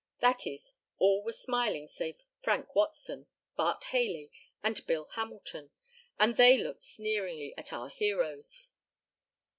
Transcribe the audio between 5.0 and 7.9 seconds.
Hamilton, and they looked sneeringly at our